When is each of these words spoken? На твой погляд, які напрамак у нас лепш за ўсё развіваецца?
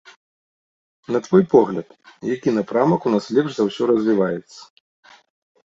На 1.15 1.19
твой 1.27 1.43
погляд, 1.53 1.87
які 2.37 2.49
напрамак 2.57 3.01
у 3.11 3.15
нас 3.17 3.31
лепш 3.37 3.51
за 3.61 3.69
ўсё 3.69 3.83
развіваецца? 3.95 4.61